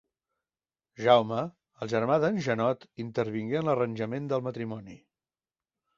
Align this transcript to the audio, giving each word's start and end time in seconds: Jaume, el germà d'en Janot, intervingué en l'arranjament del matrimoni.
Jaume, 1.07 1.41
el 1.85 1.91
germà 1.93 2.17
d'en 2.23 2.41
Janot, 2.47 2.87
intervingué 3.05 3.61
en 3.61 3.69
l'arranjament 3.71 4.31
del 4.33 4.45
matrimoni. 4.49 4.99